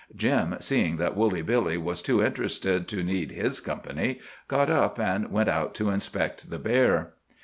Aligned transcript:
Jim, 0.15 0.55
seeing 0.59 0.97
that 0.97 1.15
Woolly 1.15 1.43
Billy 1.43 1.77
was 1.77 2.01
too 2.01 2.23
interested 2.23 2.87
to 2.87 3.03
need 3.03 3.29
his 3.29 3.59
company, 3.59 4.19
got 4.47 4.67
up 4.71 4.99
and 4.99 5.31
went 5.31 5.47
out 5.47 5.75
to 5.75 5.91
inspect 5.91 6.49
the 6.49 6.57
bear. 6.57 7.13